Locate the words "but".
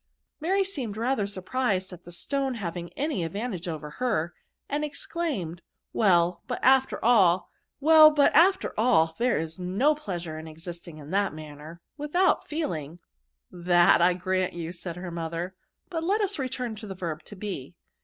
6.47-6.57, 15.91-16.03